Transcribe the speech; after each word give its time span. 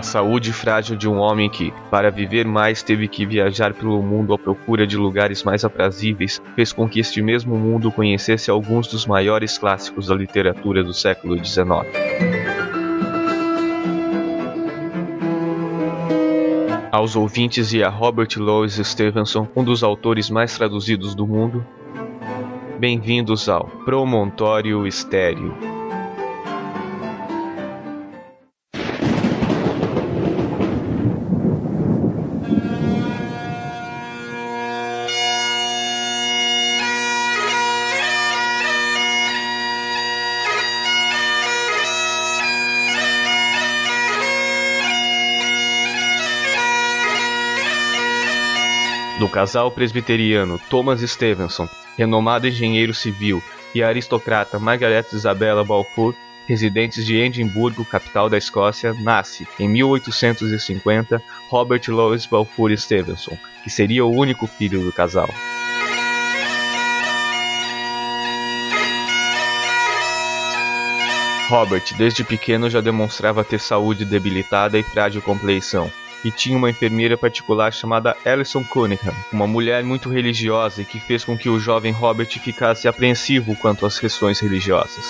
A 0.00 0.02
saúde 0.02 0.50
frágil 0.50 0.96
de 0.96 1.06
um 1.06 1.18
homem 1.18 1.50
que, 1.50 1.74
para 1.90 2.10
viver 2.10 2.46
mais, 2.46 2.82
teve 2.82 3.06
que 3.06 3.26
viajar 3.26 3.74
pelo 3.74 4.02
mundo 4.02 4.32
à 4.32 4.38
procura 4.38 4.86
de 4.86 4.96
lugares 4.96 5.42
mais 5.44 5.62
aprazíveis, 5.62 6.40
fez 6.56 6.72
com 6.72 6.88
que 6.88 7.00
este 7.00 7.20
mesmo 7.20 7.54
mundo 7.54 7.92
conhecesse 7.92 8.50
alguns 8.50 8.86
dos 8.86 9.04
maiores 9.04 9.58
clássicos 9.58 10.06
da 10.06 10.14
literatura 10.14 10.82
do 10.82 10.94
século 10.94 11.36
XIX. 11.44 11.66
Aos 16.90 17.14
ouvintes 17.14 17.74
e 17.74 17.84
a 17.84 17.90
Robert 17.90 18.30
Louis 18.38 18.80
Stevenson, 18.82 19.46
um 19.54 19.62
dos 19.62 19.84
autores 19.84 20.30
mais 20.30 20.56
traduzidos 20.56 21.14
do 21.14 21.26
mundo, 21.26 21.62
bem-vindos 22.78 23.50
ao 23.50 23.66
Promontório 23.84 24.86
Estéreo. 24.86 25.79
Casal 49.30 49.70
presbiteriano 49.70 50.58
Thomas 50.68 51.00
Stevenson, 51.00 51.68
renomado 51.96 52.46
engenheiro 52.46 52.92
civil, 52.92 53.42
e 53.74 53.82
a 53.82 53.88
aristocrata 53.88 54.58
Margaret 54.58 55.06
Isabella 55.12 55.64
Balfour, 55.64 56.14
residentes 56.46 57.06
de 57.06 57.16
Edimburgo, 57.16 57.84
capital 57.84 58.28
da 58.28 58.36
Escócia, 58.36 58.92
nasce, 58.92 59.46
em 59.58 59.68
1850, 59.68 61.22
Robert 61.48 61.82
Louis 61.88 62.26
Balfour 62.26 62.76
Stevenson, 62.76 63.36
que 63.62 63.70
seria 63.70 64.04
o 64.04 64.10
único 64.10 64.46
filho 64.46 64.82
do 64.82 64.92
casal. 64.92 65.28
Robert, 71.48 71.82
desde 71.96 72.22
pequeno, 72.22 72.70
já 72.70 72.80
demonstrava 72.80 73.42
ter 73.42 73.58
saúde 73.58 74.04
debilitada 74.04 74.78
e 74.78 74.82
frágil 74.84 75.20
compleição, 75.20 75.90
e 76.24 76.30
tinha 76.30 76.56
uma 76.56 76.70
enfermeira 76.70 77.16
particular 77.16 77.72
chamada 77.72 78.16
Alison 78.24 78.64
Cunningham, 78.64 79.14
uma 79.32 79.46
mulher 79.46 79.82
muito 79.84 80.08
religiosa 80.08 80.82
e 80.82 80.84
que 80.84 81.00
fez 81.00 81.24
com 81.24 81.36
que 81.36 81.48
o 81.48 81.58
jovem 81.58 81.92
Robert 81.92 82.28
ficasse 82.28 82.86
apreensivo 82.86 83.56
quanto 83.56 83.86
às 83.86 83.98
questões 83.98 84.40
religiosas. 84.40 85.04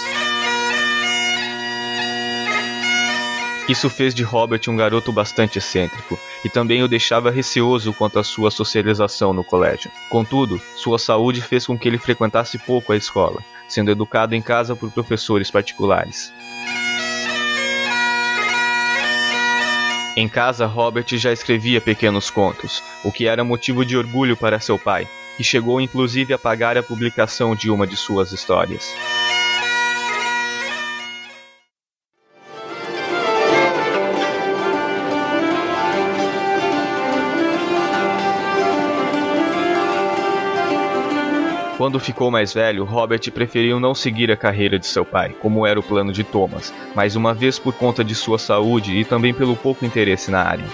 Isso 3.71 3.89
fez 3.89 4.13
de 4.13 4.25
Robert 4.25 4.63
um 4.67 4.75
garoto 4.75 5.13
bastante 5.13 5.59
excêntrico 5.59 6.19
e 6.45 6.49
também 6.49 6.83
o 6.83 6.89
deixava 6.89 7.31
receoso 7.31 7.93
quanto 7.93 8.19
à 8.19 8.25
sua 8.25 8.51
socialização 8.51 9.33
no 9.33 9.45
colégio. 9.45 9.93
Contudo, 10.09 10.61
sua 10.75 10.99
saúde 10.99 11.41
fez 11.41 11.67
com 11.67 11.79
que 11.79 11.87
ele 11.87 11.97
frequentasse 11.97 12.59
pouco 12.59 12.93
a 12.93 12.97
escola, 12.97 13.41
sendo 13.69 13.93
educado 13.93 14.35
em 14.35 14.43
casa 14.43 14.75
por 14.75 14.91
professores 14.91 15.53
particulares. 15.53 16.33
Em 20.17 20.29
casa, 20.29 20.67
Robert 20.67 21.07
já 21.13 21.33
escrevia 21.33 21.81
pequenos 21.81 22.31
contos, 22.31 22.83
o 23.05 23.13
que 23.13 23.29
era 23.29 23.45
motivo 23.45 23.85
de 23.85 23.97
orgulho 23.97 24.37
para 24.37 24.59
seu 24.59 24.79
pai, 24.79 25.09
que 25.37 25.45
chegou 25.45 25.81
inclusive 25.81 26.35
a 26.35 26.39
pagar 26.39 26.77
a 26.77 26.83
publicação 26.83 27.55
de 27.55 27.71
uma 27.71 27.87
de 27.87 27.97
suas 27.97 28.33
histórias. 28.33 28.93
Quando 41.81 41.99
ficou 41.99 42.31
mais 42.31 42.53
velho, 42.53 42.85
Robert 42.85 43.23
preferiu 43.33 43.81
não 43.81 43.95
seguir 43.95 44.31
a 44.31 44.37
carreira 44.37 44.79
de 44.79 44.87
seu 44.87 45.03
pai, 45.03 45.31
como 45.41 45.67
era 45.67 45.81
o 45.81 45.83
plano 45.83 46.13
de 46.13 46.23
Thomas, 46.23 46.71
mais 46.95 47.17
uma 47.17 47.33
vez 47.33 47.59
por 47.59 47.73
conta 47.73 48.05
de 48.05 48.15
sua 48.15 48.39
saúde 48.39 48.95
e 48.99 49.03
também 49.03 49.33
pelo 49.33 49.57
pouco 49.57 49.83
interesse 49.83 50.31
na 50.31 50.43
área. 50.43 50.67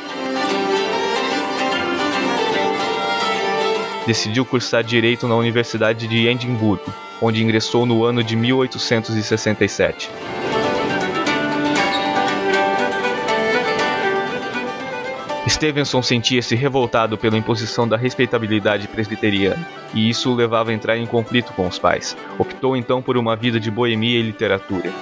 Decidiu 4.04 4.44
cursar 4.44 4.82
direito 4.82 5.28
na 5.28 5.36
Universidade 5.36 6.08
de 6.08 6.26
Edimburgo, 6.26 6.92
onde 7.22 7.40
ingressou 7.40 7.86
no 7.86 8.02
ano 8.02 8.24
de 8.24 8.34
1867. 8.34 10.10
Stevenson 15.48 16.02
sentia-se 16.02 16.54
revoltado 16.54 17.16
pela 17.16 17.38
imposição 17.38 17.86
da 17.86 17.96
respeitabilidade 17.96 18.88
presbiteriana, 18.88 19.66
e 19.94 20.08
isso 20.08 20.30
o 20.30 20.34
levava 20.34 20.70
a 20.70 20.74
entrar 20.74 20.98
em 20.98 21.06
conflito 21.06 21.52
com 21.52 21.66
os 21.66 21.78
pais. 21.78 22.16
Optou 22.38 22.76
então 22.76 23.00
por 23.00 23.16
uma 23.16 23.36
vida 23.36 23.60
de 23.60 23.70
boemia 23.70 24.18
e 24.18 24.22
literatura. 24.22 24.92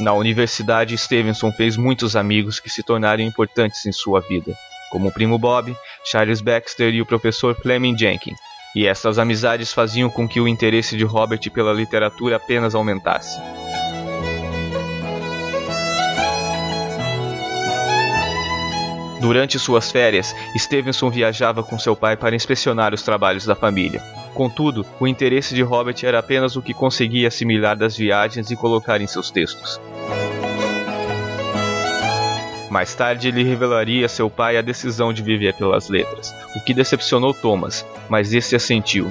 Na 0.00 0.12
universidade, 0.12 0.98
Stevenson 0.98 1.50
fez 1.50 1.76
muitos 1.76 2.14
amigos 2.14 2.60
que 2.60 2.68
se 2.68 2.82
tornaram 2.82 3.22
importantes 3.22 3.86
em 3.86 3.92
sua 3.92 4.20
vida, 4.20 4.54
como 4.90 5.08
o 5.08 5.12
primo 5.12 5.38
Bob, 5.38 5.74
Charles 6.04 6.40
Baxter 6.40 6.92
e 6.92 7.00
o 7.00 7.06
professor 7.06 7.54
Fleming 7.54 7.96
Jenkins, 7.96 8.38
e 8.74 8.86
essas 8.86 9.18
amizades 9.18 9.72
faziam 9.72 10.10
com 10.10 10.28
que 10.28 10.40
o 10.40 10.48
interesse 10.48 10.96
de 10.96 11.04
Robert 11.04 11.40
pela 11.50 11.72
literatura 11.72 12.36
apenas 12.36 12.74
aumentasse. 12.74 13.40
Durante 19.20 19.58
suas 19.58 19.90
férias, 19.90 20.36
Stevenson 20.58 21.08
viajava 21.08 21.62
com 21.62 21.78
seu 21.78 21.96
pai 21.96 22.14
para 22.14 22.36
inspecionar 22.36 22.92
os 22.92 23.00
trabalhos 23.00 23.46
da 23.46 23.54
família. 23.54 24.02
Contudo, 24.34 24.84
o 25.00 25.06
interesse 25.06 25.54
de 25.54 25.62
Robert 25.62 25.96
era 26.02 26.18
apenas 26.18 26.56
o 26.56 26.62
que 26.62 26.74
conseguia 26.74 27.28
assimilar 27.28 27.74
das 27.74 27.96
viagens 27.96 28.50
e 28.50 28.56
colocar 28.56 29.00
em 29.00 29.06
seus 29.06 29.30
textos. 29.30 29.80
Mais 32.74 32.92
tarde, 32.92 33.28
ele 33.28 33.44
revelaria 33.44 34.04
a 34.04 34.08
seu 34.08 34.28
pai 34.28 34.56
a 34.56 34.60
decisão 34.60 35.12
de 35.12 35.22
viver 35.22 35.54
pelas 35.54 35.88
letras, 35.88 36.34
o 36.56 36.64
que 36.64 36.74
decepcionou 36.74 37.32
Thomas, 37.32 37.86
mas 38.08 38.34
esse 38.34 38.56
assentiu. 38.56 39.08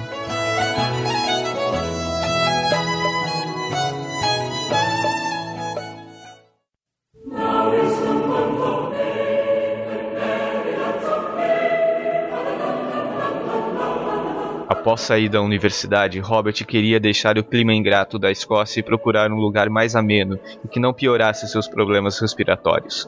Após 14.68 15.00
sair 15.00 15.30
da 15.30 15.41
universidade, 15.41 16.19
Robert 16.19 16.66
queria 16.66 17.00
deixar 17.00 17.38
o 17.38 17.44
clima 17.45 17.74
ingrato 17.74 18.19
da 18.19 18.30
Escócia 18.30 18.81
e 18.81 18.84
procurar 18.84 19.31
um 19.31 19.38
lugar 19.38 19.69
mais 19.69 19.95
ameno 19.95 20.38
e 20.66 20.68
que 20.68 20.81
não 20.81 20.94
piorasse 20.94 21.47
seus 21.47 21.69
problemas 21.69 22.19
respiratórios. 22.19 23.07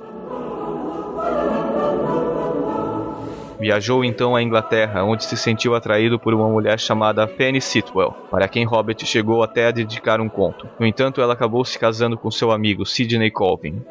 Viajou 3.66 4.06
então 4.06 4.36
à 4.36 4.44
Inglaterra, 4.44 5.04
onde 5.04 5.26
se 5.26 5.36
sentiu 5.36 5.74
atraído 5.74 6.20
por 6.20 6.36
uma 6.36 6.48
mulher 6.48 6.80
chamada 6.80 7.28
Fanny 7.28 7.60
Sitwell, 7.60 8.12
para 8.30 8.48
quem 8.48 8.64
Robert 8.64 9.04
chegou 9.04 9.42
até 9.42 9.66
a 9.66 9.72
dedicar 9.72 10.22
um 10.22 10.30
conto. 10.30 10.70
No 10.80 10.86
entanto, 10.86 11.20
ela 11.20 11.34
acabou 11.34 11.66
se 11.66 11.80
casando 11.80 12.16
com 12.16 12.30
seu 12.30 12.52
amigo 12.52 12.86
Sidney 12.86 13.32
Colvin. 13.32 13.82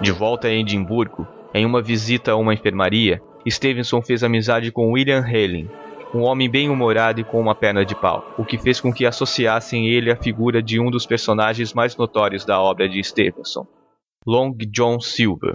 De 0.00 0.12
volta 0.12 0.46
a 0.46 0.52
Edimburgo, 0.52 1.26
em 1.52 1.66
uma 1.66 1.82
visita 1.82 2.30
a 2.30 2.36
uma 2.36 2.54
enfermaria, 2.54 3.20
Stevenson 3.50 4.00
fez 4.00 4.22
amizade 4.22 4.70
com 4.70 4.92
William 4.92 5.26
Helen, 5.28 5.68
um 6.14 6.20
homem 6.20 6.48
bem-humorado 6.48 7.20
e 7.20 7.24
com 7.24 7.40
uma 7.40 7.56
perna 7.56 7.84
de 7.84 7.96
pau, 7.96 8.32
o 8.38 8.44
que 8.44 8.58
fez 8.58 8.80
com 8.80 8.92
que 8.92 9.04
associassem 9.04 9.88
ele 9.88 10.12
à 10.12 10.14
figura 10.14 10.62
de 10.62 10.78
um 10.78 10.88
dos 10.88 11.04
personagens 11.04 11.74
mais 11.74 11.96
notórios 11.96 12.44
da 12.44 12.60
obra 12.60 12.88
de 12.88 13.02
Stevenson, 13.02 13.66
Long 14.26 14.56
John 14.72 15.00
Silver. 15.00 15.52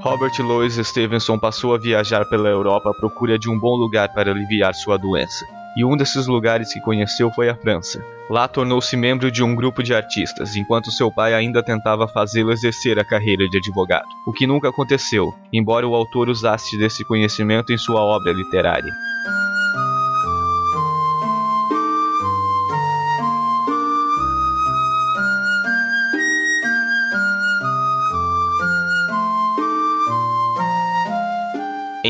Robert 0.00 0.32
Louis 0.40 0.70
Stevenson 0.82 1.38
passou 1.38 1.72
a 1.72 1.78
viajar 1.78 2.28
pela 2.28 2.48
Europa 2.48 2.90
à 2.90 2.94
procura 2.94 3.38
de 3.38 3.48
um 3.48 3.56
bom 3.56 3.76
lugar 3.76 4.12
para 4.12 4.32
aliviar 4.32 4.74
sua 4.74 4.98
doença. 4.98 5.61
E 5.76 5.84
um 5.84 5.96
desses 5.96 6.26
lugares 6.26 6.72
que 6.72 6.80
conheceu 6.80 7.30
foi 7.30 7.48
a 7.48 7.56
França. 7.56 8.02
Lá 8.30 8.46
tornou-se 8.48 8.96
membro 8.96 9.30
de 9.30 9.42
um 9.42 9.54
grupo 9.54 9.82
de 9.82 9.94
artistas, 9.94 10.56
enquanto 10.56 10.90
seu 10.90 11.10
pai 11.12 11.34
ainda 11.34 11.62
tentava 11.62 12.08
fazê-lo 12.08 12.52
exercer 12.52 12.98
a 12.98 13.04
carreira 13.04 13.48
de 13.48 13.58
advogado, 13.58 14.06
o 14.26 14.32
que 14.32 14.46
nunca 14.46 14.68
aconteceu, 14.68 15.32
embora 15.52 15.86
o 15.86 15.94
autor 15.94 16.28
usasse 16.28 16.78
desse 16.78 17.04
conhecimento 17.04 17.72
em 17.72 17.78
sua 17.78 18.00
obra 18.00 18.32
literária. 18.32 18.92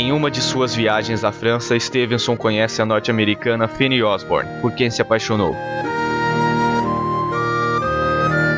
Em 0.03 0.11
uma 0.11 0.33
de 0.33 0.41
suas 0.41 0.75
viagens 0.75 1.23
à 1.23 1.31
França, 1.31 1.79
Stevenson 1.79 2.37
conhece 2.37 2.83
a 2.83 2.85
norte-americana 2.85 3.69
Fanny 3.69 4.03
Osborne, 4.03 4.51
por 4.61 4.73
quem 4.73 4.91
se 4.91 5.01
apaixonou. 5.01 5.57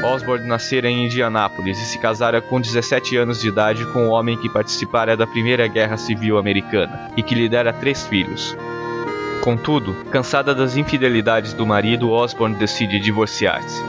Osborne 0.02 0.49
nascera 0.49 0.88
em 0.88 1.05
Indianápolis 1.05 1.79
e 1.79 1.85
se 1.85 1.99
casara 1.99 2.41
com 2.41 2.58
17 2.58 3.19
anos 3.19 3.43
de 3.43 3.49
idade 3.49 3.85
com 3.93 4.06
um 4.06 4.08
homem 4.08 4.38
que 4.38 4.49
participara 4.49 5.19
da 5.19 5.26
Primeira 5.26 5.67
Guerra 5.67 5.99
Civil 5.99 6.38
Americana 6.38 7.11
e 7.14 7.23
que 7.23 7.35
lhe 7.35 7.47
dera 7.47 7.75
três 7.75 8.06
filhos. 8.06 8.56
Contudo, 9.43 9.93
cansada 10.11 10.55
das 10.55 10.79
infidelidades 10.79 11.52
do 11.52 11.67
marido, 11.67 12.11
Osborne 12.11 12.56
decide 12.56 12.99
divorciar-se. 12.99 13.82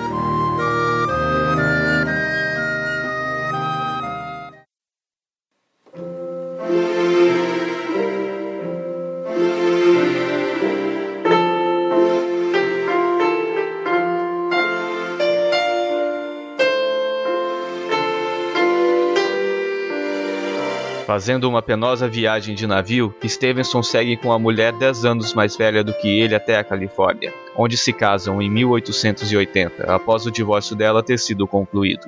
Fazendo 21.25 21.49
uma 21.49 21.59
penosa 21.59 22.07
viagem 22.07 22.53
de 22.53 22.67
navio, 22.67 23.11
Stevenson 23.25 23.81
segue 23.81 24.15
com 24.15 24.31
a 24.31 24.37
mulher 24.37 24.71
10 24.73 25.05
anos 25.05 25.33
mais 25.33 25.57
velha 25.57 25.83
do 25.83 25.91
que 25.91 26.07
ele 26.07 26.35
até 26.35 26.55
a 26.55 26.63
Califórnia, 26.63 27.33
onde 27.57 27.75
se 27.77 27.91
casam 27.91 28.39
em 28.39 28.47
1880, 28.47 29.91
após 29.91 30.27
o 30.27 30.31
divórcio 30.31 30.75
dela 30.75 31.01
ter 31.01 31.17
sido 31.17 31.47
concluído. 31.47 32.05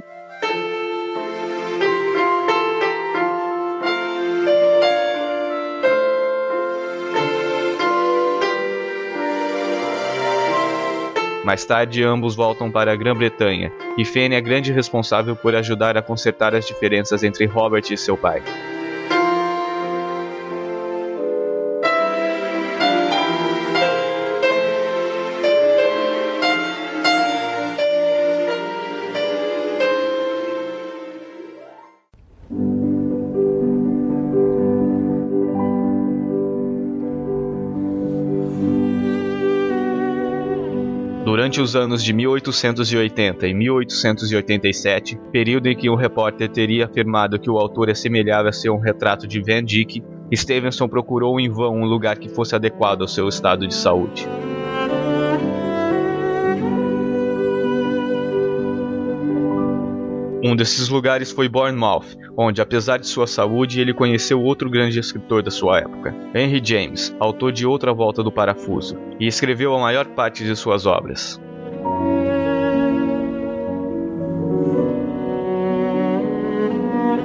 Mais 11.44 11.66
tarde, 11.66 12.04
ambos 12.04 12.36
voltam 12.36 12.70
para 12.70 12.92
a 12.92 12.96
Grã-Bretanha, 12.96 13.72
e 13.98 14.06
Fanny 14.06 14.36
é 14.36 14.42
grande 14.42 14.72
responsável 14.72 15.36
por 15.36 15.56
ajudar 15.56 15.98
a 15.98 16.04
consertar 16.04 16.54
as 16.54 16.68
diferenças 16.68 17.24
entre 17.24 17.46
Robert 17.48 17.86
e 17.90 17.98
seu 17.98 18.16
pai. 18.16 18.44
Durante 41.58 41.70
os 41.72 41.76
anos 41.76 42.04
de 42.04 42.14
1880 42.14 43.48
e 43.48 43.54
1887, 43.56 45.20
período 45.32 45.66
em 45.66 45.76
que 45.76 45.90
um 45.90 45.96
repórter 45.96 46.48
teria 46.50 46.86
afirmado 46.86 47.40
que 47.40 47.50
o 47.50 47.58
autor 47.58 47.90
assemelhava 47.90 48.50
a 48.50 48.54
ser 48.54 48.70
um 48.70 48.78
retrato 48.78 49.26
de 49.26 49.42
Van 49.42 49.64
Dyck, 49.64 50.04
Stevenson 50.36 50.88
procurou 50.88 51.40
em 51.40 51.50
vão 51.50 51.78
um 51.78 51.86
lugar 51.86 52.20
que 52.20 52.30
fosse 52.30 52.54
adequado 52.54 53.02
ao 53.02 53.08
seu 53.08 53.28
estado 53.28 53.66
de 53.66 53.74
saúde. 53.74 54.28
Um 60.44 60.56
desses 60.56 60.90
lugares 60.90 61.32
foi 61.32 61.50
Bournemouth, 61.50 62.06
onde, 62.38 62.62
apesar 62.62 63.00
de 63.00 63.08
sua 63.08 63.26
saúde, 63.26 63.82
ele 63.82 63.96
conheceu 63.96 64.40
outro 64.44 64.70
grande 64.70 65.00
escritor 65.00 65.42
da 65.42 65.50
sua 65.50 65.80
época, 65.80 66.14
Henry 66.36 66.62
James, 66.64 67.16
autor 67.20 67.52
de 67.52 67.66
Outra 67.66 67.92
Volta 67.92 68.22
do 68.22 68.32
Parafuso, 68.32 68.96
e 69.20 69.26
escreveu 69.26 69.76
a 69.76 69.80
maior 69.80 70.06
parte 70.06 70.44
de 70.44 70.56
suas 70.56 70.86
obras. 70.86 71.42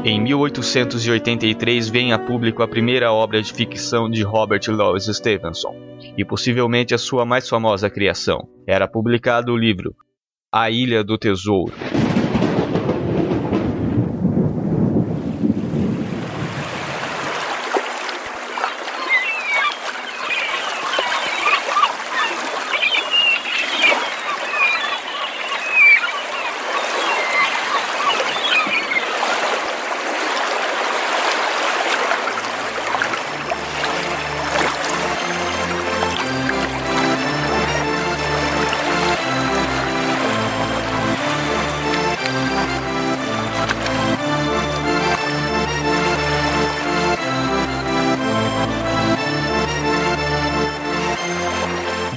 Em 0.04 0.20
1883 0.20 1.88
vem 1.88 2.12
a 2.12 2.18
público 2.18 2.60
a 2.60 2.66
primeira 2.66 3.12
obra 3.12 3.40
de 3.40 3.52
ficção 3.52 4.10
de 4.10 4.24
Robert 4.24 4.62
Louis 4.66 5.04
Stevenson, 5.04 5.76
e 6.18 6.24
possivelmente 6.24 6.92
a 6.92 6.98
sua 6.98 7.24
mais 7.24 7.48
famosa 7.48 7.88
criação. 7.88 8.48
Era 8.66 8.88
publicado 8.88 9.52
o 9.52 9.56
livro 9.56 9.94
A 10.50 10.68
Ilha 10.70 11.04
do 11.04 11.16
Tesouro. 11.16 11.72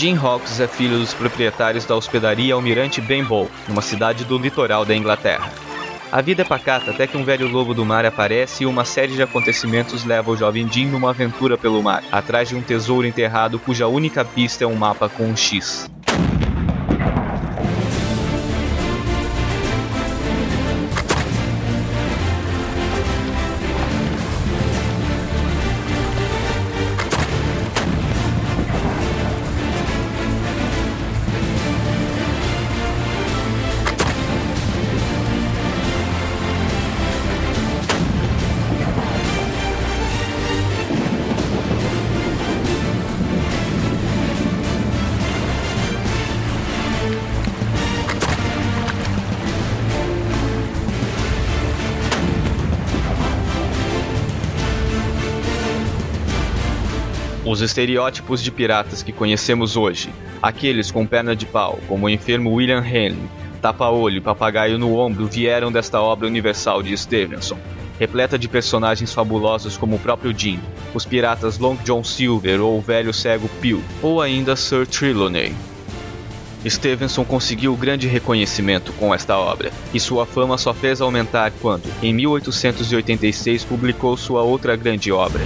Jim 0.06 0.18
Hawkes 0.18 0.60
é 0.60 0.68
filho 0.68 1.00
dos 1.00 1.16
proprietários 1.16 1.84
da 1.84 1.96
hospedaria 1.96 2.54
Almirante 2.54 3.02
Benbow, 3.02 3.50
numa 3.68 3.82
cidade 3.82 4.24
do 4.24 4.38
litoral 4.38 4.86
da 4.86 4.96
Inglaterra. 4.96 5.52
A 6.12 6.22
vida 6.22 6.44
é 6.44 6.46
pacata 6.46 6.92
até 6.92 7.08
que 7.08 7.18
um 7.18 7.24
velho 7.24 7.48
lobo 7.48 7.74
do 7.74 7.84
mar 7.84 8.06
aparece 8.06 8.62
e 8.62 8.68
uma 8.68 8.86
série 8.86 9.16
de 9.16 9.24
acontecimentos 9.24 10.06
leva 10.06 10.30
o 10.30 10.38
jovem 10.38 10.72
Jim 10.72 10.86
numa 10.86 11.10
aventura 11.10 11.58
pelo 11.58 11.82
mar, 11.82 12.04
atrás 12.12 12.50
de 12.50 12.56
um 12.56 12.62
tesouro 12.62 13.08
enterrado 13.08 13.58
cuja 13.58 13.88
única 13.88 14.24
pista 14.24 14.64
é 14.64 14.68
um 14.68 14.76
mapa 14.76 15.10
com 15.10 15.24
um 15.24 15.36
X. 15.36 15.90
Os 57.56 57.62
estereótipos 57.62 58.44
de 58.44 58.52
piratas 58.52 59.02
que 59.02 59.14
conhecemos 59.14 59.78
hoje, 59.78 60.10
aqueles 60.42 60.92
com 60.92 61.08
perna 61.08 61.34
de 61.34 61.46
pau, 61.46 61.80
como 61.88 62.06
o 62.06 62.10
enfermo 62.10 62.52
William 62.52 62.86
Henley, 62.86 63.30
tapa-olho 63.62 64.18
e 64.18 64.20
papagaio 64.20 64.78
no 64.78 64.94
ombro, 64.98 65.26
vieram 65.26 65.72
desta 65.72 66.02
obra 66.02 66.28
universal 66.28 66.84
de 66.84 66.98
Stevenson, 66.98 67.58
repleta 67.98 68.38
de 68.38 68.50
personagens 68.50 69.14
fabulosos 69.14 69.78
como 69.78 69.96
o 69.96 70.00
próprio 70.00 70.38
Jim, 70.38 70.60
os 70.94 71.06
piratas 71.06 71.58
Long 71.58 71.78
John 71.86 72.04
Silver 72.04 72.60
ou 72.60 72.78
o 72.78 72.82
velho 72.82 73.14
cego 73.14 73.48
Peel, 73.62 73.82
ou 74.02 74.22
ainda 74.22 74.58
Sir 74.58 74.86
Trelawney. 74.86 75.56
Stevenson 76.68 77.24
conseguiu 77.24 77.74
grande 77.78 78.06
reconhecimento 78.06 78.92
com 79.00 79.16
esta 79.16 79.38
obra, 79.38 79.72
e 79.94 80.00
sua 80.02 80.26
fama 80.26 80.58
só 80.58 80.74
fez 80.74 81.00
aumentar 81.00 81.54
quando, 81.62 81.90
em 82.04 82.14
1886, 82.14 83.64
publicou 83.64 84.18
sua 84.18 84.44
outra 84.44 84.76
grande 84.76 85.10
obra, 85.10 85.40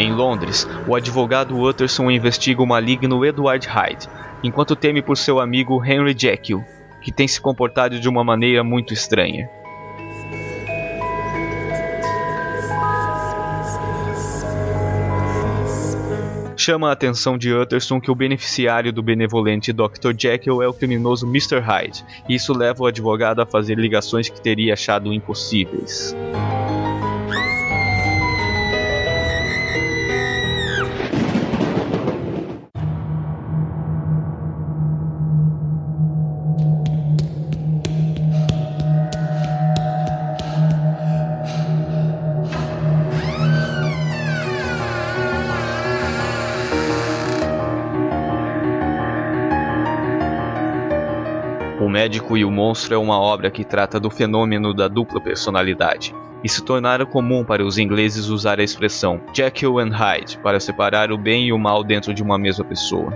Em 0.00 0.14
Londres, 0.14 0.66
o 0.88 0.96
advogado 0.96 1.60
Utterson 1.60 2.10
investiga 2.10 2.62
o 2.62 2.66
maligno 2.66 3.22
Edward 3.22 3.68
Hyde, 3.68 4.08
enquanto 4.42 4.74
teme 4.74 5.02
por 5.02 5.14
seu 5.14 5.38
amigo 5.38 5.84
Henry 5.84 6.16
Jekyll, 6.18 6.64
que 7.02 7.12
tem 7.12 7.28
se 7.28 7.38
comportado 7.38 8.00
de 8.00 8.08
uma 8.08 8.24
maneira 8.24 8.64
muito 8.64 8.94
estranha. 8.94 9.50
Chama 16.56 16.88
a 16.88 16.92
atenção 16.92 17.36
de 17.36 17.52
Utterson 17.52 18.00
que 18.00 18.10
o 18.10 18.14
beneficiário 18.14 18.94
do 18.94 19.02
benevolente 19.02 19.70
Dr. 19.70 20.14
Jekyll 20.16 20.62
é 20.62 20.68
o 20.68 20.72
criminoso 20.72 21.26
Mr. 21.26 21.60
Hyde, 21.60 22.06
e 22.26 22.36
isso 22.36 22.56
leva 22.56 22.84
o 22.84 22.86
advogado 22.86 23.42
a 23.42 23.46
fazer 23.46 23.78
ligações 23.78 24.30
que 24.30 24.40
teria 24.40 24.72
achado 24.72 25.12
impossíveis. 25.12 26.16
Médico 52.00 52.34
e 52.34 52.46
o 52.46 52.50
Monstro 52.50 52.94
é 52.94 52.96
uma 52.96 53.20
obra 53.20 53.50
que 53.50 53.62
trata 53.62 54.00
do 54.00 54.08
fenômeno 54.08 54.72
da 54.72 54.88
dupla 54.88 55.20
personalidade, 55.20 56.14
e 56.42 56.48
se 56.48 56.64
tornara 56.64 57.04
comum 57.04 57.44
para 57.44 57.62
os 57.62 57.76
ingleses 57.76 58.28
usar 58.28 58.58
a 58.58 58.62
expressão 58.62 59.20
Jekyll 59.34 59.78
and 59.78 59.90
Hyde 59.90 60.38
para 60.38 60.58
separar 60.58 61.12
o 61.12 61.18
bem 61.18 61.48
e 61.48 61.52
o 61.52 61.58
mal 61.58 61.84
dentro 61.84 62.14
de 62.14 62.22
uma 62.22 62.38
mesma 62.38 62.64
pessoa. 62.64 63.12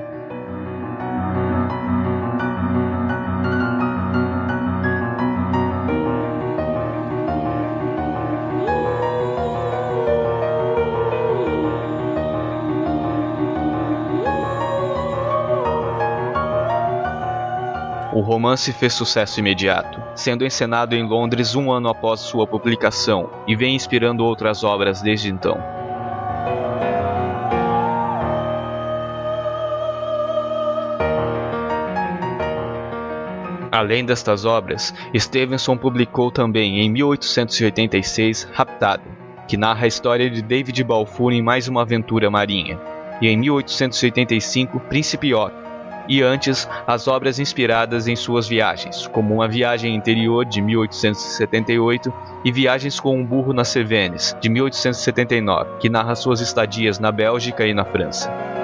Romance 18.54 18.72
fez 18.72 18.92
sucesso 18.92 19.40
imediato, 19.40 20.00
sendo 20.14 20.44
encenado 20.44 20.94
em 20.94 21.02
Londres 21.02 21.56
um 21.56 21.72
ano 21.72 21.88
após 21.88 22.20
sua 22.20 22.46
publicação 22.46 23.28
e 23.48 23.56
vem 23.56 23.74
inspirando 23.74 24.24
outras 24.24 24.62
obras 24.62 25.02
desde 25.02 25.28
então. 25.28 25.58
Além 33.72 34.04
destas 34.04 34.44
obras, 34.44 34.94
Stevenson 35.18 35.76
publicou 35.76 36.30
também 36.30 36.78
em 36.78 36.88
1886 36.90 38.48
Raptado, 38.52 39.02
que 39.48 39.56
narra 39.56 39.84
a 39.84 39.88
história 39.88 40.30
de 40.30 40.40
David 40.40 40.84
Balfour 40.84 41.32
em 41.32 41.42
mais 41.42 41.66
uma 41.66 41.82
aventura 41.82 42.30
marinha, 42.30 42.78
e 43.20 43.26
em 43.26 43.36
1885 43.36 44.78
Príncipe 44.78 45.34
Otto, 45.34 45.63
e 46.08 46.22
antes 46.22 46.68
as 46.86 47.08
obras 47.08 47.38
inspiradas 47.38 48.06
em 48.08 48.16
suas 48.16 48.48
viagens, 48.48 49.06
como 49.06 49.34
Uma 49.34 49.48
Viagem 49.48 49.94
Interior 49.94 50.44
de 50.44 50.60
1878 50.60 52.12
e 52.44 52.52
Viagens 52.52 53.00
com 53.00 53.18
um 53.18 53.24
Burro 53.24 53.52
nas 53.52 53.68
Cevennes 53.68 54.36
de 54.40 54.48
1879, 54.48 55.78
que 55.78 55.88
narra 55.88 56.14
suas 56.14 56.40
estadias 56.40 56.98
na 56.98 57.10
Bélgica 57.10 57.66
e 57.66 57.74
na 57.74 57.84
França. 57.84 58.63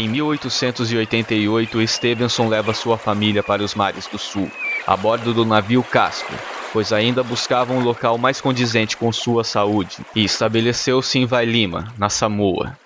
Em 0.00 0.08
1888, 0.08 1.86
Stevenson 1.86 2.48
leva 2.48 2.72
sua 2.72 2.96
família 2.96 3.42
para 3.42 3.62
os 3.62 3.74
mares 3.74 4.06
do 4.06 4.18
sul, 4.18 4.50
a 4.86 4.96
bordo 4.96 5.34
do 5.34 5.44
navio 5.44 5.82
Casco, 5.82 6.32
pois 6.72 6.90
ainda 6.90 7.22
buscava 7.22 7.74
um 7.74 7.80
local 7.80 8.16
mais 8.16 8.40
condizente 8.40 8.96
com 8.96 9.12
sua 9.12 9.44
saúde, 9.44 9.98
e 10.16 10.24
estabeleceu-se 10.24 11.18
em 11.18 11.26
Vailima, 11.26 11.92
na 11.98 12.08
Samoa. 12.08 12.78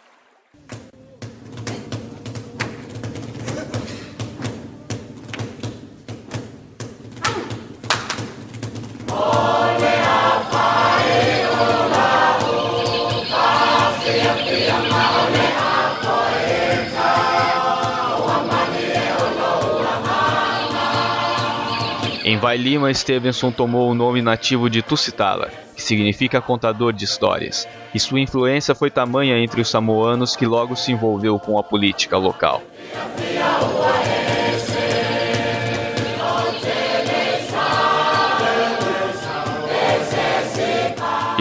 Vailima, 22.45 22.93
Stevenson 22.93 23.51
tomou 23.51 23.91
o 23.91 23.95
nome 23.95 24.21
nativo 24.21 24.69
de 24.69 24.83
Tusitala, 24.83 25.51
que 25.75 25.81
significa 25.81 26.43
contador 26.43 26.93
de 26.93 27.03
histórias, 27.03 27.67
e 27.95 27.99
sua 27.99 28.21
influência 28.21 28.75
foi 28.75 28.91
tamanha 28.91 29.39
entre 29.39 29.63
os 29.63 29.71
samoanos 29.71 30.37
que 30.37 30.45
logo 30.45 30.77
se 30.77 30.93
envolveu 30.93 31.39
com 31.39 31.59
a 31.59 31.63
política 31.63 32.19
local. 32.19 32.63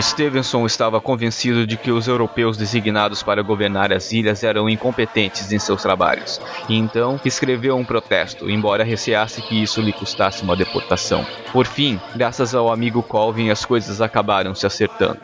Stevenson 0.03 0.65
estava 0.65 0.99
convencido 0.99 1.65
de 1.65 1.77
que 1.77 1.89
os 1.89 2.07
europeus 2.07 2.57
designados 2.57 3.23
para 3.23 3.41
governar 3.41 3.93
as 3.93 4.11
ilhas 4.11 4.43
eram 4.43 4.69
incompetentes 4.69 5.51
em 5.51 5.57
seus 5.57 5.81
trabalhos, 5.81 6.41
e 6.67 6.75
então 6.75 7.19
escreveu 7.23 7.77
um 7.77 7.85
protesto, 7.85 8.49
embora 8.49 8.83
receasse 8.83 9.41
que 9.41 9.63
isso 9.63 9.81
lhe 9.81 9.93
custasse 9.93 10.43
uma 10.43 10.57
deportação. 10.57 11.25
Por 11.51 11.65
fim, 11.65 11.99
graças 12.13 12.53
ao 12.53 12.71
amigo 12.71 13.01
Colvin, 13.01 13.49
as 13.49 13.63
coisas 13.63 14.01
acabaram 14.01 14.53
se 14.53 14.65
acertando. 14.65 15.19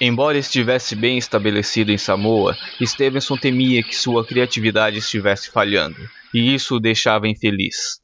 Embora 0.00 0.38
estivesse 0.38 0.94
bem 0.94 1.18
estabelecido 1.18 1.90
em 1.90 1.98
Samoa, 1.98 2.56
Stevenson 2.84 3.36
temia 3.36 3.82
que 3.82 3.96
sua 3.96 4.24
criatividade 4.24 4.98
estivesse 4.98 5.50
falhando, 5.50 5.96
e 6.32 6.54
isso 6.54 6.76
o 6.76 6.80
deixava 6.80 7.26
infeliz. 7.26 8.00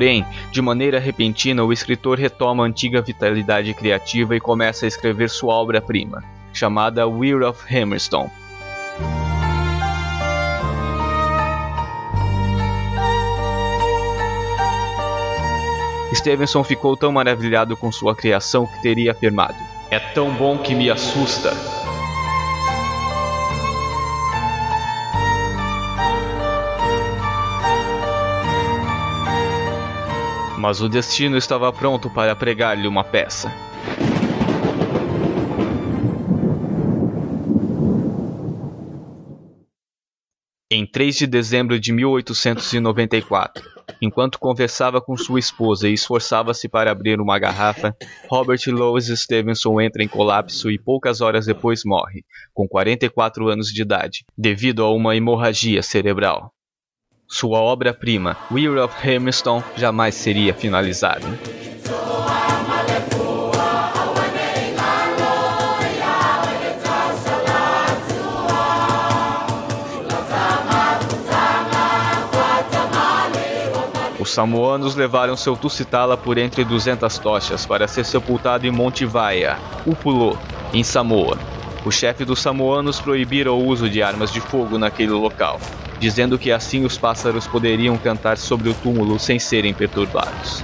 Porém, 0.00 0.24
de 0.50 0.62
maneira 0.62 0.98
repentina, 0.98 1.62
o 1.62 1.74
escritor 1.74 2.18
retoma 2.18 2.64
a 2.64 2.66
antiga 2.66 3.02
vitalidade 3.02 3.74
criativa 3.74 4.34
e 4.34 4.40
começa 4.40 4.86
a 4.86 4.88
escrever 4.88 5.28
sua 5.28 5.52
obra-prima, 5.52 6.24
chamada 6.54 7.06
Weir 7.06 7.42
of 7.42 7.62
Hammerstone. 7.68 8.30
Stevenson 16.14 16.64
ficou 16.64 16.96
tão 16.96 17.12
maravilhado 17.12 17.76
com 17.76 17.92
sua 17.92 18.16
criação 18.16 18.66
que 18.66 18.80
teria 18.80 19.12
afirmado: 19.12 19.58
É 19.90 19.98
tão 19.98 20.30
bom 20.30 20.56
que 20.56 20.74
me 20.74 20.88
assusta. 20.88 21.50
Mas 30.60 30.82
o 30.82 30.90
destino 30.90 31.38
estava 31.38 31.72
pronto 31.72 32.10
para 32.10 32.36
pregar-lhe 32.36 32.86
uma 32.86 33.02
peça. 33.02 33.50
Em 40.70 40.86
3 40.86 41.16
de 41.16 41.26
dezembro 41.26 41.80
de 41.80 41.94
1894, 41.94 43.64
enquanto 44.02 44.38
conversava 44.38 45.00
com 45.00 45.16
sua 45.16 45.38
esposa 45.38 45.88
e 45.88 45.94
esforçava-se 45.94 46.68
para 46.68 46.92
abrir 46.92 47.22
uma 47.22 47.38
garrafa, 47.38 47.96
Robert 48.28 48.60
Louis 48.66 49.06
Stevenson 49.06 49.80
entra 49.80 50.04
em 50.04 50.08
colapso 50.08 50.70
e 50.70 50.78
poucas 50.78 51.22
horas 51.22 51.46
depois 51.46 51.84
morre, 51.86 52.22
com 52.52 52.68
44 52.68 53.48
anos 53.48 53.72
de 53.72 53.80
idade, 53.80 54.26
devido 54.36 54.84
a 54.84 54.92
uma 54.92 55.16
hemorragia 55.16 55.82
cerebral. 55.82 56.52
Sua 57.32 57.60
obra-prima, 57.60 58.36
Weir 58.50 58.76
of 58.82 58.92
Hermiston, 59.06 59.62
jamais 59.76 60.16
seria 60.16 60.52
finalizada. 60.52 61.24
Os 74.18 74.32
samoanos 74.32 74.96
levaram 74.96 75.36
seu 75.36 75.56
Tusitala 75.56 76.16
por 76.16 76.36
entre 76.36 76.64
200 76.64 77.16
tochas 77.18 77.64
para 77.64 77.86
ser 77.86 78.04
sepultado 78.04 78.66
em 78.66 78.72
Monte 78.72 79.06
Vaia, 79.06 79.56
Upulu, 79.86 80.36
em 80.74 80.82
Samoa. 80.82 81.38
O 81.84 81.90
chefe 81.90 82.24
dos 82.24 82.40
samoanos 82.40 83.00
proibira 83.00 83.50
o 83.50 83.64
uso 83.64 83.88
de 83.88 84.02
armas 84.02 84.30
de 84.30 84.40
fogo 84.40 84.78
naquele 84.78 85.12
local, 85.12 85.58
dizendo 85.98 86.38
que 86.38 86.52
assim 86.52 86.84
os 86.84 86.98
pássaros 86.98 87.46
poderiam 87.46 87.96
cantar 87.96 88.36
sobre 88.36 88.68
o 88.68 88.74
túmulo 88.74 89.18
sem 89.18 89.38
serem 89.38 89.72
perturbados. 89.72 90.62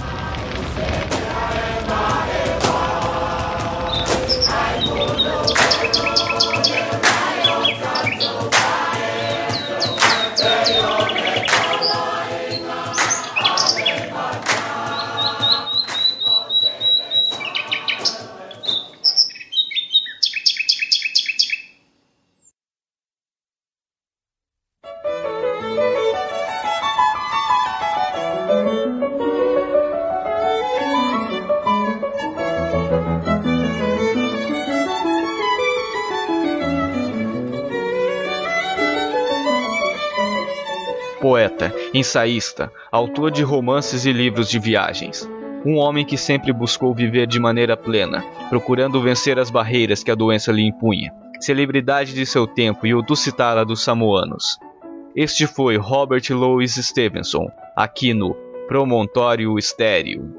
Poeta, 41.27 41.75
ensaísta, 41.93 42.71
autor 42.89 43.31
de 43.31 43.43
romances 43.43 44.05
e 44.05 44.13
livros 44.13 44.49
de 44.49 44.57
viagens. 44.59 45.29
Um 45.65 45.75
homem 45.75 46.05
que 46.05 46.15
sempre 46.15 46.53
buscou 46.53 46.95
viver 46.95 47.27
de 47.27 47.37
maneira 47.37 47.75
plena, 47.75 48.23
procurando 48.47 49.01
vencer 49.01 49.37
as 49.37 49.51
barreiras 49.51 50.01
que 50.01 50.09
a 50.09 50.15
doença 50.15 50.53
lhe 50.53 50.65
impunha. 50.65 51.11
Celebridade 51.41 52.13
de 52.13 52.25
seu 52.25 52.47
tempo 52.47 52.87
e 52.87 52.95
o 52.95 53.01
Dulcitara 53.01 53.65
dos 53.65 53.83
Samoanos. 53.83 54.57
Este 55.13 55.45
foi 55.45 55.75
Robert 55.75 56.23
Louis 56.29 56.75
Stevenson, 56.75 57.51
aqui 57.75 58.13
no 58.13 58.33
Promontório 58.69 59.59
Estéreo. 59.59 60.33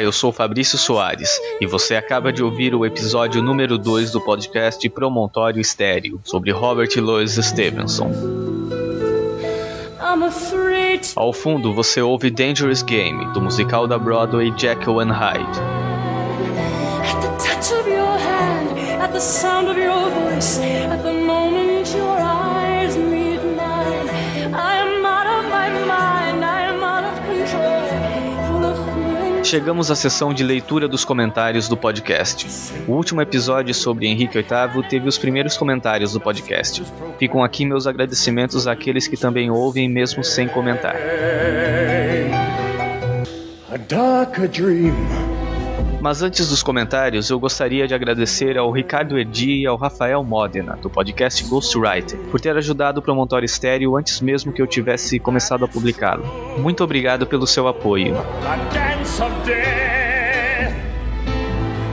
Olá, 0.00 0.06
eu 0.06 0.12
sou 0.12 0.32
Fabrício 0.32 0.78
Soares 0.78 1.38
e 1.60 1.66
você 1.66 1.94
acaba 1.94 2.32
de 2.32 2.42
ouvir 2.42 2.74
o 2.74 2.86
episódio 2.86 3.42
número 3.42 3.76
2 3.76 4.12
do 4.12 4.20
podcast 4.22 4.88
Promontório 4.88 5.60
Estéreo 5.60 6.18
sobre 6.24 6.50
Robert 6.52 6.88
Louis 6.96 7.34
Stevenson. 7.34 8.10
Ao 11.14 11.32
fundo 11.34 11.74
você 11.74 12.00
ouve 12.00 12.30
Dangerous 12.30 12.82
Game, 12.82 13.26
do 13.34 13.42
musical 13.42 13.86
da 13.86 13.98
Broadway 13.98 14.50
Jekyll 14.56 15.00
and 15.00 15.12
Hyde. 15.12 15.60
At 17.04 17.20
the 17.20 17.28
touch 17.36 17.70
of 17.78 17.86
your 17.86 18.16
hand, 18.16 19.02
at 19.02 19.12
the 19.12 19.20
sound 19.20 19.68
of 19.68 19.78
your 19.78 20.08
voice, 20.08 20.60
at 20.60 21.02
the 21.02 21.19
Chegamos 29.50 29.90
à 29.90 29.96
sessão 29.96 30.32
de 30.32 30.44
leitura 30.44 30.86
dos 30.86 31.04
comentários 31.04 31.68
do 31.68 31.76
podcast. 31.76 32.46
O 32.86 32.92
último 32.92 33.20
episódio 33.20 33.74
sobre 33.74 34.06
Henrique 34.06 34.38
VIII 34.38 34.88
teve 34.88 35.08
os 35.08 35.18
primeiros 35.18 35.56
comentários 35.56 36.12
do 36.12 36.20
podcast. 36.20 36.84
Ficam 37.18 37.42
aqui 37.42 37.66
meus 37.66 37.84
agradecimentos 37.84 38.68
àqueles 38.68 39.08
que 39.08 39.16
também 39.16 39.50
ouvem 39.50 39.88
mesmo 39.88 40.22
sem 40.22 40.46
comentar. 40.46 40.94
A 43.72 43.76
darker 43.76 44.48
dream. 44.48 45.29
Mas 46.00 46.22
antes 46.22 46.48
dos 46.48 46.62
comentários, 46.62 47.28
eu 47.28 47.38
gostaria 47.38 47.86
de 47.86 47.94
agradecer 47.94 48.56
ao 48.56 48.72
Ricardo 48.72 49.18
Edi 49.18 49.60
e 49.60 49.66
ao 49.66 49.76
Rafael 49.76 50.24
Modena, 50.24 50.74
do 50.76 50.88
podcast 50.88 51.44
Ghostwriter, 51.44 52.18
por 52.30 52.40
ter 52.40 52.56
ajudado 52.56 53.00
o 53.00 53.02
Promontório 53.02 53.44
Estéreo 53.44 53.94
antes 53.98 54.18
mesmo 54.22 54.50
que 54.50 54.62
eu 54.62 54.66
tivesse 54.66 55.18
começado 55.18 55.62
a 55.62 55.68
publicá-lo. 55.68 56.24
Muito 56.58 56.82
obrigado 56.82 57.26
pelo 57.26 57.46
seu 57.46 57.68
apoio. 57.68 58.14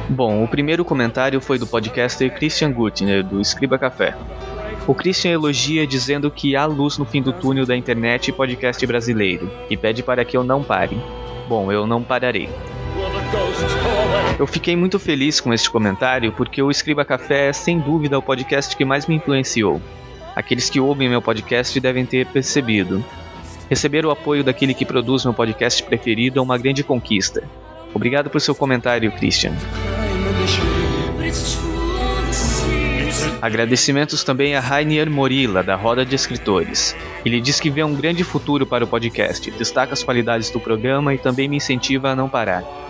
Bom, 0.08 0.42
o 0.42 0.48
primeiro 0.48 0.86
comentário 0.86 1.42
foi 1.42 1.60
do 1.60 1.68
podcaster 1.68 2.34
Christian 2.34 2.72
Gutner, 2.72 3.26
do 3.26 3.42
Escriba 3.42 3.78
Café. 3.78 4.16
O 4.88 4.96
Christian 4.96 5.32
elogia 5.32 5.86
dizendo 5.86 6.32
que 6.32 6.56
há 6.56 6.66
luz 6.66 6.98
no 6.98 7.04
fim 7.04 7.22
do 7.22 7.34
túnel 7.34 7.66
da 7.66 7.76
internet 7.76 8.30
e 8.30 8.32
podcast 8.32 8.86
brasileiro, 8.88 9.52
e 9.70 9.76
pede 9.76 10.02
para 10.02 10.24
que 10.24 10.38
eu 10.38 10.46
não 10.46 10.64
pare. 10.64 10.98
Bom, 11.50 11.70
eu 11.74 11.86
não 11.86 12.02
pararei. 12.02 12.50
Eu 14.40 14.46
fiquei 14.46 14.76
muito 14.76 15.00
feliz 15.00 15.42
com 15.42 15.52
este 15.52 15.68
comentário 15.68 16.32
porque 16.32 16.62
o 16.62 16.70
Escriba 16.70 17.04
Café 17.04 17.48
é 17.48 17.54
sem 17.54 17.80
dúvida 17.80 18.20
o 18.20 18.22
podcast 18.22 18.78
que 18.78 18.86
mais 18.86 19.08
me 19.08 19.16
influenciou. 19.16 19.82
Aqueles 20.36 20.70
que 20.70 20.80
ouvem 20.80 21.10
meu 21.10 21.22
podcast 21.24 21.80
devem 21.80 22.06
ter 22.06 22.28
percebido. 22.28 23.04
Receber 23.68 24.06
o 24.06 24.12
apoio 24.12 24.44
daquele 24.44 24.76
que 24.76 24.86
produz 24.86 25.26
meu 25.26 25.34
podcast 25.34 25.82
preferido 25.82 26.38
é 26.38 26.42
uma 26.42 26.56
grande 26.56 26.84
conquista. 26.84 27.44
Obrigado 27.96 28.30
por 28.30 28.40
seu 28.40 28.54
comentário, 28.54 29.12
Christian. 29.12 29.54
Agradecimentos 33.42 34.24
também 34.24 34.56
a 34.56 34.60
Rainier 34.60 35.10
Morila, 35.10 35.64
da 35.64 35.76
Roda 35.76 36.06
de 36.06 36.14
Escritores. 36.14 36.96
Ele 37.26 37.42
diz 37.42 37.60
que 37.60 37.72
vê 37.72 37.84
um 37.84 37.96
grande 37.96 38.24
futuro 38.24 38.68
para 38.68 38.84
o 38.84 38.88
podcast, 38.88 39.50
destaca 39.50 39.94
as 39.94 40.04
qualidades 40.04 40.52
do 40.52 40.60
programa 40.60 41.12
e 41.16 41.18
também 41.18 41.48
me 41.48 41.58
incentiva 41.58 42.10
a 42.10 42.16
não 42.16 42.30
parar. 42.30 42.87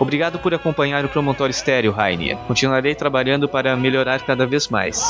Obrigado 0.00 0.38
por 0.38 0.54
acompanhar 0.54 1.04
o 1.04 1.08
Promontório 1.10 1.52
Estéreo, 1.52 1.92
Rainier. 1.92 2.38
Continuarei 2.48 2.94
trabalhando 2.94 3.46
para 3.46 3.76
melhorar 3.76 4.22
cada 4.22 4.46
vez 4.46 4.66
mais. 4.68 5.04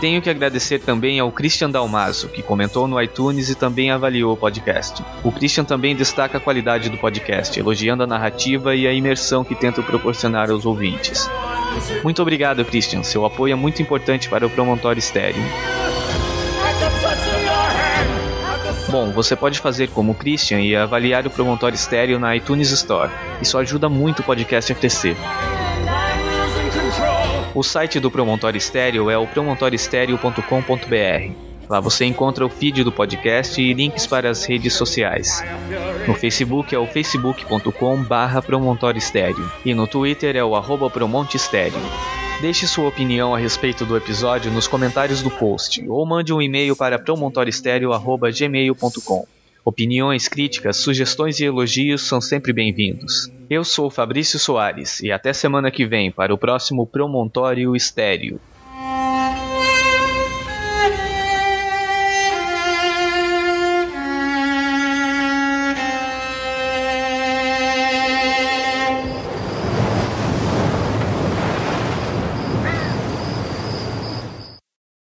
Tenho 0.00 0.22
que 0.22 0.30
agradecer 0.30 0.80
também 0.80 1.18
ao 1.18 1.32
Christian 1.32 1.70
Dalmaso, 1.70 2.28
que 2.28 2.42
comentou 2.42 2.86
no 2.86 3.00
iTunes 3.00 3.48
e 3.48 3.54
também 3.54 3.90
avaliou 3.90 4.34
o 4.34 4.36
podcast. 4.36 5.02
O 5.24 5.32
Christian 5.32 5.64
também 5.64 5.96
destaca 5.96 6.38
a 6.38 6.40
qualidade 6.40 6.88
do 6.88 6.98
podcast, 6.98 7.58
elogiando 7.58 8.02
a 8.02 8.06
narrativa 8.06 8.76
e 8.76 8.86
a 8.86 8.92
imersão 8.92 9.42
que 9.42 9.54
tento 9.54 9.82
proporcionar 9.82 10.50
aos 10.50 10.64
ouvintes. 10.64 11.28
Muito 12.04 12.22
obrigado, 12.22 12.64
Christian. 12.64 13.02
Seu 13.02 13.24
apoio 13.24 13.52
é 13.52 13.56
muito 13.56 13.82
importante 13.82 14.28
para 14.28 14.46
o 14.46 14.50
Promontório 14.50 14.98
Estéreo. 14.98 15.42
Bom, 18.94 19.10
você 19.10 19.34
pode 19.34 19.58
fazer 19.58 19.88
como 19.88 20.12
o 20.12 20.14
Christian 20.14 20.60
e 20.60 20.76
avaliar 20.76 21.26
o 21.26 21.30
Promontório 21.30 21.74
Estéreo 21.74 22.20
na 22.20 22.36
iTunes 22.36 22.70
Store. 22.70 23.10
Isso 23.42 23.58
ajuda 23.58 23.88
muito 23.88 24.20
o 24.20 24.22
podcast 24.22 24.70
a 24.70 24.74
crescer. 24.76 25.16
O 27.52 27.64
site 27.64 27.98
do 27.98 28.08
Promontório 28.08 28.56
Estéreo 28.56 29.10
é 29.10 29.18
o 29.18 29.26
promontorioestereo.com.br. 29.26 31.32
Lá 31.68 31.80
você 31.80 32.04
encontra 32.04 32.46
o 32.46 32.48
feed 32.48 32.84
do 32.84 32.92
podcast 32.92 33.60
e 33.60 33.74
links 33.74 34.06
para 34.06 34.30
as 34.30 34.44
redes 34.44 34.74
sociais. 34.74 35.42
No 36.06 36.14
Facebook 36.14 36.72
é 36.72 36.78
o 36.78 36.86
facebook.com 36.86 38.00
barra 38.00 38.40
e 39.64 39.74
no 39.74 39.88
Twitter 39.88 40.36
é 40.36 40.44
o 40.44 40.54
arroba 40.54 40.88
Deixe 42.44 42.66
sua 42.66 42.86
opinião 42.86 43.34
a 43.34 43.38
respeito 43.38 43.86
do 43.86 43.96
episódio 43.96 44.52
nos 44.52 44.68
comentários 44.68 45.22
do 45.22 45.30
post 45.30 45.82
ou 45.88 46.04
mande 46.04 46.30
um 46.30 46.42
e-mail 46.42 46.76
para 46.76 46.98
promontorioestereo.gmail.com. 46.98 49.26
Opiniões, 49.64 50.28
críticas, 50.28 50.76
sugestões 50.76 51.40
e 51.40 51.46
elogios 51.46 52.02
são 52.02 52.20
sempre 52.20 52.52
bem-vindos. 52.52 53.32
Eu 53.48 53.64
sou 53.64 53.88
Fabrício 53.88 54.38
Soares 54.38 55.00
e 55.00 55.10
até 55.10 55.32
semana 55.32 55.70
que 55.70 55.86
vem 55.86 56.12
para 56.12 56.34
o 56.34 56.38
próximo 56.38 56.86
Promontório 56.86 57.74
Estéreo. 57.74 58.38